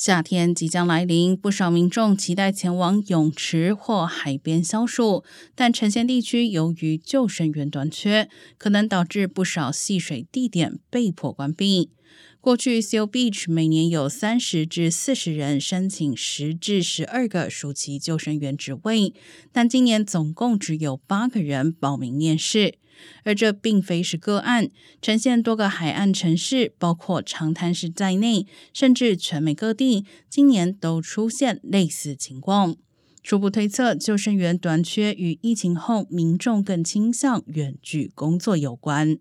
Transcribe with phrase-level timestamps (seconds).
[0.00, 5.22] 夏天即将来临，不少民众期待前往泳池或海边消暑，
[5.54, 11.90] 但城县地区由于救生员短缺，可能导致不少戏水地点被迫关闭。
[12.40, 19.12] 过去，Seal Beach 每年有三十至四十人申请十至十二个暑期救生员职位，
[19.52, 22.74] 但今年总共只有八个人报名面试。
[23.24, 24.68] 而这并非是个案，
[25.00, 32.76] 呈现多个海岸城市，包括长滩市在内，甚至全美各地，今年都出现类似情况。
[33.22, 39.18] 初步推测，救生员短缺与疫情后民众更倾向远距工作有关。